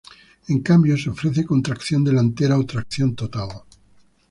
[0.47, 3.49] En cambio, se ofrece con tracción delantera o tracción total.